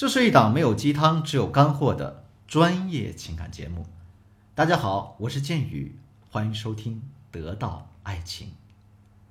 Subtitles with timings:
[0.00, 3.84] 这是一档没有鸡汤，只有干货的专业情感节目。
[4.54, 5.94] 大家好，我是剑宇，
[6.30, 6.94] 欢迎收听
[7.30, 8.48] 《得到爱情》。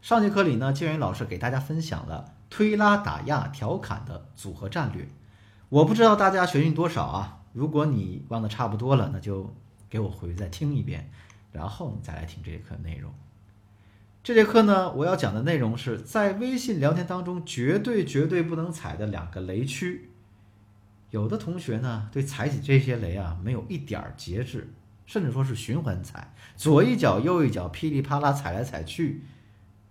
[0.00, 5.08] 上节课里呢，建宇老师给大家分享了推拉打压调侃的组合战略。
[5.68, 7.40] 我不知道大家学进多少啊？
[7.52, 9.52] 如果你忘得差不多了，那就
[9.90, 11.10] 给我回去再听一遍，
[11.50, 13.12] 然后你再来听这节课内容。
[14.22, 20.10] 这节课呢，我要讲的内容是在微信聊天当中绝对绝对不能踩的两个雷区。
[21.12, 24.72] 有的同学呢，对踩起这些雷啊，没有一点儿节制，
[25.04, 29.22] 甚至说是循环踩，左一脚右一脚，噼里啪啦踩来踩去，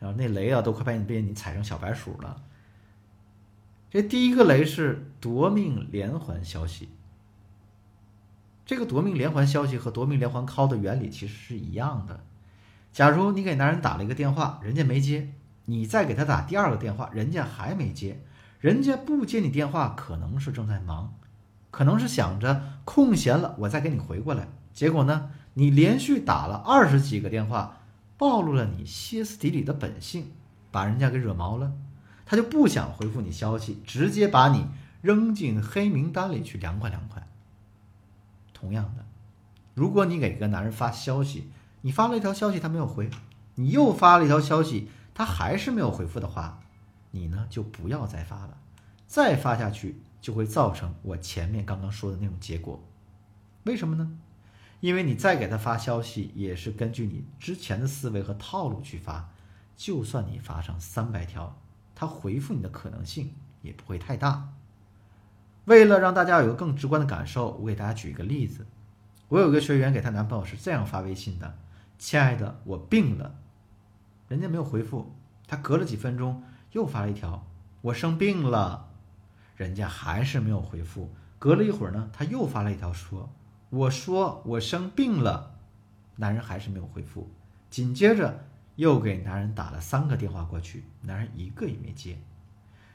[0.00, 2.42] 然后那雷啊，都快把你被你踩成小白鼠了。
[3.90, 6.88] 这第一个雷是夺命连环消息。
[8.66, 12.24] 这个夺命连环消息和夺命连环 call 的原理其实是一样的。
[12.92, 15.28] 假如你给男人打了一个电话，人家没接，
[15.66, 18.20] 你再给他打第二个电话，人家还没接，
[18.64, 21.12] 人家不接你电话，可能是正在忙，
[21.70, 24.48] 可能是想着空闲了我再给你回过来。
[24.72, 27.76] 结果呢，你连续打了二十几个电话，
[28.16, 30.32] 暴露了你歇斯底里的本性，
[30.70, 31.74] 把人家给惹毛了，
[32.24, 34.64] 他就不想回复你消息，直接把你
[35.02, 37.28] 扔进黑名单里去凉快凉快。
[38.54, 39.04] 同样的，
[39.74, 41.50] 如果你给一个男人发消息，
[41.82, 43.10] 你发了一条消息，他没有回，
[43.56, 46.62] 你又发了一条消息，他还是没有回复的话，
[47.14, 48.58] 你呢就不要再发了，
[49.06, 52.82] 再发下去就会造成我前面刚刚说的那种结果。
[53.62, 54.18] 为什么呢？
[54.80, 59.30] 因为你再给他发消息，也是根据你之前的思维和套路去发，
[59.76, 61.56] 就算你发上三百条，
[61.94, 64.52] 他回复你的可能性也不会太大。
[65.66, 68.66] 为了让大家有个更直观的感受，我给大家举一个例子。
[69.28, 71.56] 我有个学员给她男朋友是这样发微信的。
[71.96, 73.36] 亲爱的，我病了，
[74.26, 75.14] 人家没有回复，
[75.46, 76.42] 他隔了几分钟
[76.74, 77.46] 又发了一条，
[77.82, 78.88] 我生病了，
[79.56, 81.08] 人家还是没有回复。
[81.38, 83.30] 隔了一会儿呢，他又发了一条，说
[83.70, 85.54] 我说我生病了，
[86.16, 87.30] 男人还是没有回复。
[87.70, 88.44] 紧接着
[88.74, 92.18] 又给男人打了三个电话过去，男人一个也没接。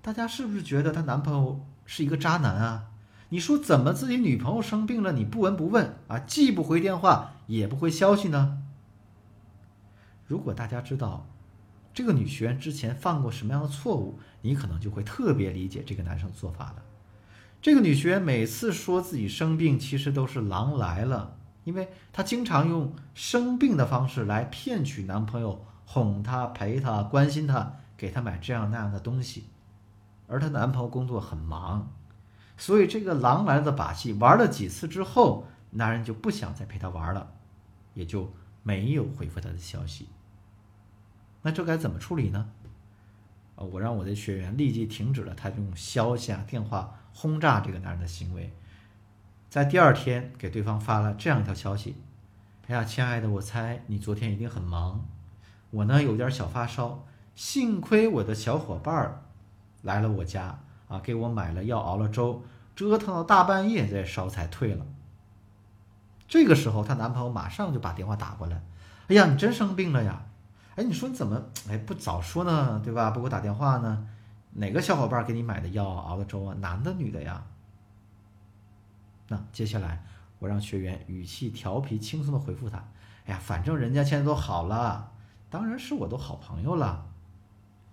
[0.00, 2.90] 大家是不是觉得她男朋友是一个渣男啊？
[3.30, 8.62] 你说怎么自己女朋友生病了你不闻不问啊，既不回电话也不回消息呢？
[10.26, 11.26] 如果大家知道
[11.94, 16.82] 这个女学员之前犯过什么样的错误，你可能就会特别理解这个男生做法了。
[17.62, 29.44] 这个女学员每次说自己生病，其实都是狼来了，因为她经常用生病的方式来骗取男朋友，哄他、陪她、关心她，给她买这样那样的东西。
[30.26, 31.92] 而她男朋友工作很忙，
[32.56, 37.32] 所以这个狼来了的把戏玩了几次之后，男人就不想再陪她玩了，
[37.94, 38.34] 也就。
[38.66, 40.08] 没有回复她的消息，
[41.44, 42.48] 那这该怎么处理呢？
[43.56, 48.50] 啊，我让我的学员立即停止了他用消息啊、电话轰炸这个男人的行为，
[49.50, 51.96] 在第二天给对方发了这样一条消息
[52.66, 55.04] ：“哎呀，亲爱的，我猜你昨天一定很忙，
[55.70, 59.22] 我呢有点小发烧，幸亏我的小伙伴儿
[59.82, 62.42] 来了我家啊，给我买了药，熬了粥，
[62.74, 64.86] 折腾到大半夜，再烧才退了。”
[66.26, 68.62] 这个时候，她男朋友马上就把电话打过来。
[69.08, 70.24] 哎呀，你真生病了呀？
[70.76, 72.80] 哎，你说你怎么哎不早说呢？
[72.84, 73.10] 对吧？
[73.10, 74.06] 不给我打电话呢？
[74.52, 76.54] 哪个小伙伴给你买的药熬的粥啊？
[76.60, 77.44] 男的女的呀？
[79.28, 80.04] 那接下来
[80.38, 82.78] 我让学员语气调皮轻松的回复他：
[83.26, 85.12] 哎呀，反正人家现在都好了，
[85.50, 87.06] 当然是我的好朋友了。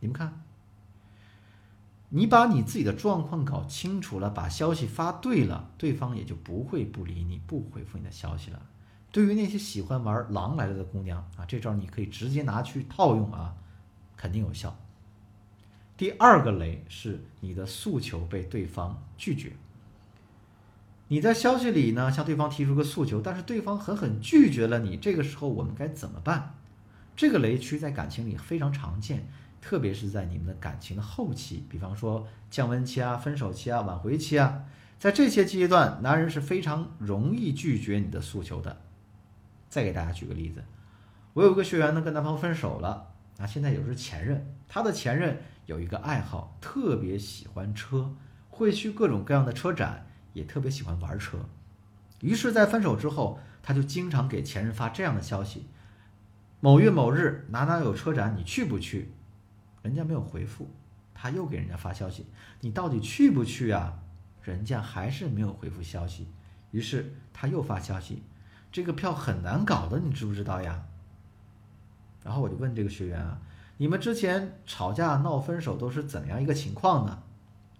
[0.00, 0.42] 你们看。
[2.10, 8.62] 你把你自己的状况搞清楚了，把消息发对了，对方也就不会不理你，不回复你的消息了。
[9.10, 13.54] 对于那些喜欢玩狼来了的姑娘啊，这招你可以直接拿去套用啊，
[14.16, 14.76] 肯定有效。
[15.96, 19.52] 第二个雷是你的诉求被对方拒绝。
[21.08, 26.54] 你在消息里呢向对方提出个诉求，但是对方狠狠拒绝了你，这个时候我们该怎么办？
[27.16, 29.26] 这个雷区在感情里非常常见。
[29.60, 34.62] 特别是在你们的感情的后期，比方说降温期啊、分手期啊、挽回期啊，
[35.00, 38.76] 在这些阶段，男人是非常容易拒绝你的诉求的。
[39.68, 40.64] 再给大家举个例子，
[41.34, 48.14] 我有一个学员呢，跟男朋友分手了，啊，现在也是前任，他的前任有一个爱好，特别喜欢车，
[48.48, 51.38] 会去各种各样的车展，也特别喜欢玩车。
[52.20, 55.66] 于是，在分手之后，他就经常给前任发这样的消息：
[56.60, 59.12] 某月某日哪哪有车展，你去不去？
[59.82, 60.68] 人家没有回复，
[61.14, 62.26] 他又给人家发消息
[62.60, 64.00] ：“你到底去不去啊？”
[64.42, 66.26] 人家还是没有回复消息，
[66.70, 68.22] 于是他又发消息
[68.70, 70.84] ：“这个票很难搞的，你知不知道呀？”
[72.24, 73.40] 然后我就问这个学员啊
[73.78, 77.22] ：“你们之前吵架闹分手都是怎样一个情况呢？”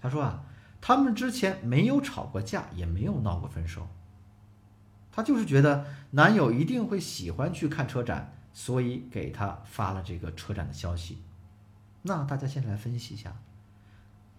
[0.00, 0.44] 他说：“啊，
[0.80, 3.88] 他们之前没有吵过架，也没有闹过分手。
[5.10, 11.22] 她就是觉得男友一定会喜欢去看车展，所以给她发了这个车展的消息。
[12.02, 13.36] 那大家现在来分析一下，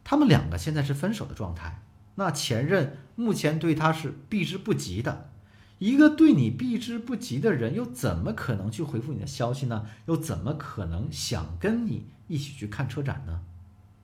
[0.03, 1.81] 他们两个现在是分手的状态，
[2.15, 5.28] 那前任目前对她是避之不及的。
[5.79, 9.87] 一个对你避之不及的人，又怎么可能去回复你的消息呢？
[10.05, 13.41] 又怎么可能想跟你一起去看车展呢？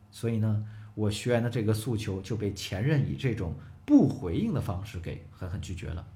[0.09, 3.55] 所以呢，我学员的这个诉求就被前任以这种
[3.85, 6.07] 不回应的方式给狠狠拒绝了。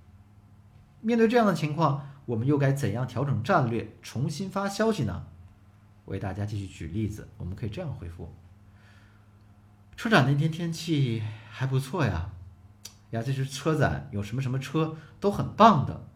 [1.02, 5.28] 面对这样的情况，我们又该怎样调整战略，重新发消息呢？
[6.06, 8.34] 我给大家继续举例子，我们可以这样回复：
[9.98, 12.30] 车展那天天气还不错呀。
[13.12, 16.08] 呀，这是车展，有什么什么车都很棒的。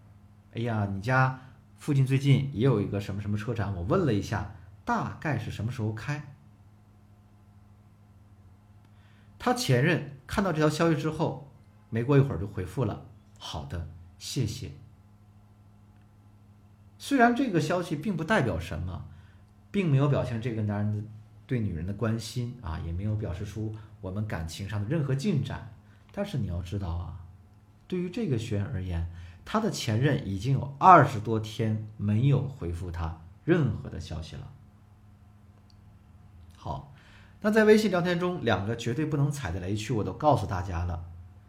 [0.53, 1.39] 哎呀，你家
[1.77, 4.55] 附近最近也有一个什么什么车展，我问了一下，
[4.85, 6.35] 大概是什么时候开？
[9.39, 11.51] 他前任看到这条消息之后，
[11.89, 13.07] 没过一会儿就回复了
[13.37, 14.71] ：“好的，谢谢。”
[16.97, 19.09] 虽然这个消息并不代表什么，
[19.71, 21.03] 并没有表现这个男人的
[21.45, 25.72] 对女人的关心啊，也没有表示出我们感情上的任何进展。
[26.15, 27.25] 但是你要知道啊，
[27.87, 29.09] 对于这个学员而言，
[29.43, 34.47] 他的前任已经有二十多天没有回复他任何的消息了。
[36.55, 36.93] 好，
[37.41, 41.03] 那在微信聊天中，两个绝对不能踩的雷区我都告诉大家了。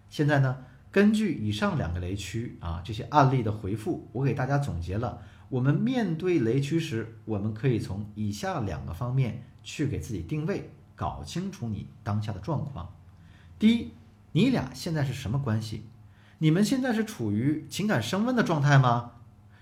[0.08, 5.20] 现在呢，根据以上两个雷区啊这些案例的回复，我给大家总结了，
[5.50, 12.90] 我们面对雷区时，我们可以从以下两个方面去给自己定位，搞清楚你当下的状况。
[13.58, 13.92] 第一。
[14.36, 15.86] 你俩现在是什么关系？
[16.38, 19.12] 你们现在是处于情感升温的状态吗？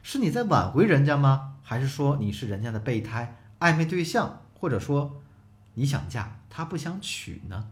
[0.02, 1.58] 是你在挽回人家吗？
[1.62, 5.20] 还是说你是人家的备胎、暧昧对象，或者说
[5.74, 7.68] 你想嫁他不想娶呢？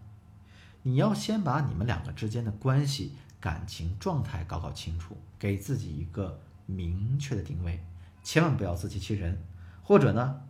[0.83, 7.83] 你要先把你们两个之间的关系、感情状态搞搞清楚，给自己一个明确的定位，
[8.23, 9.43] 千万不要自欺欺人，
[9.83, 10.43] 或者呢，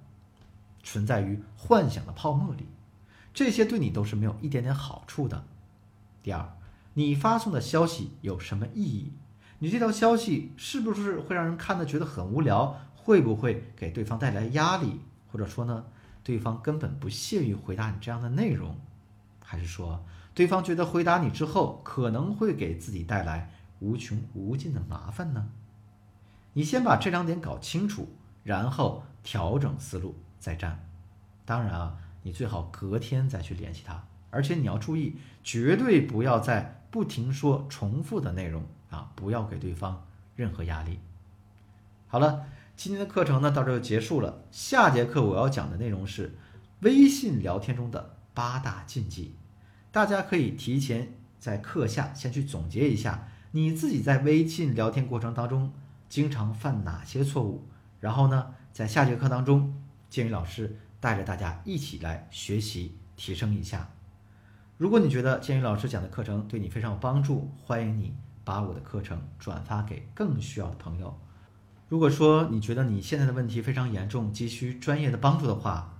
[0.82, 2.66] 存在于幻想的泡沫里，
[3.32, 5.44] 这些对你都是没有一点点好处的。
[6.22, 6.56] 第二，
[6.94, 9.12] 你发送的消息有什么意义？
[9.58, 12.76] 你这条消息是不是会让人看的觉得很无聊？
[12.94, 15.00] 会不会给对方带来压力？
[15.32, 15.84] 或者说呢，
[16.22, 18.76] 对方根本不屑于回答你这样的内容？
[19.42, 23.50] 还是说，对方觉得回答你之后可能会给自己带来
[23.80, 25.48] 无穷无尽的麻烦呢？
[26.52, 28.08] 你先把这两点搞清楚，
[28.44, 30.86] 然后调整思路再战。
[31.44, 34.04] 当然啊，你最好隔天再去联系他。
[34.30, 39.12] 而且你要注意，绝对不要再不停说重复的内容啊！
[39.14, 40.98] 不要给对方任何压力。
[42.06, 42.46] 好了，
[42.76, 44.42] 今天的课程呢到这就结束了。
[44.50, 46.36] 下节课我要讲的内容是
[46.80, 49.34] 微信聊天中的八大禁忌，
[49.92, 55.72] 大家可以提前在课下先去总结一下，你自己在微信聊天过程当中
[56.08, 57.66] 经常犯哪些错误，
[58.00, 59.74] 然后呢，在下节课当中，
[60.08, 63.90] 建宇老师带着大家一起来学习提升一下。
[64.80, 71.14] 如果你觉得建宇老师讲的课程对你非常有帮助，欢迎你把我的课程转发给更需要的朋友。
[71.86, 75.92] 如果说你觉得你现在的问题非常严重，急需专业的帮助的话，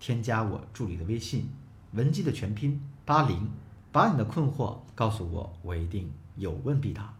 [0.00, 1.50] 添加我助理的微信
[1.92, 3.50] 文姬的全拼八零，
[3.92, 7.12] 把你的困惑告诉我，我一定有问必答。